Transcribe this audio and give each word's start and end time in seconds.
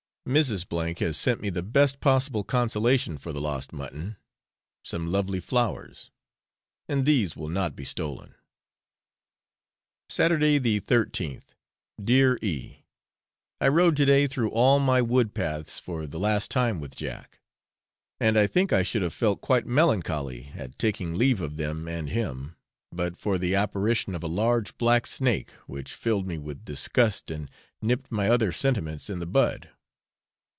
Mrs. 0.29 0.99
has 1.01 1.17
sent 1.17 1.41
me 1.41 1.49
the 1.49 1.63
best 1.63 1.99
possible 1.99 2.43
consolation 2.43 3.17
for 3.17 3.33
the 3.33 3.41
lost 3.41 3.73
mutton, 3.73 4.17
some 4.83 5.11
lovely 5.11 5.39
flowers, 5.39 6.11
and 6.87 7.05
these 7.07 7.35
will 7.35 7.49
not 7.49 7.75
be 7.75 7.83
stolen. 7.83 8.35
Saturday, 10.09 10.59
the 10.59 10.79
13th. 10.81 11.55
Dear 12.01 12.37
E, 12.43 12.85
I 13.59 13.67
rode 13.67 13.95
to 13.95 14.05
day 14.05 14.27
through 14.27 14.51
all 14.51 14.77
my 14.77 15.01
woodpaths 15.01 15.79
for 15.81 16.05
the 16.05 16.19
last 16.19 16.51
time 16.51 16.79
with 16.79 16.95
Jack, 16.95 17.39
and 18.19 18.37
I 18.37 18.45
think 18.45 18.71
I 18.71 18.83
should 18.83 19.01
have 19.01 19.15
felt 19.15 19.41
quite 19.41 19.65
melancholy 19.65 20.51
at 20.55 20.77
taking 20.77 21.15
leave 21.15 21.41
of 21.41 21.57
them 21.57 21.87
and 21.87 22.09
him, 22.11 22.55
but 22.91 23.17
for 23.17 23.39
the 23.39 23.55
apparition 23.55 24.13
of 24.13 24.21
a 24.21 24.27
large 24.27 24.77
black 24.77 25.07
snake, 25.07 25.49
which 25.65 25.95
filled 25.95 26.27
me 26.27 26.37
with 26.37 26.63
disgust 26.63 27.31
and 27.31 27.49
nipped 27.81 28.11
my 28.11 28.29
other 28.29 28.51
sentiments 28.51 29.09
in 29.09 29.17
the 29.17 29.25
bud. 29.25 29.71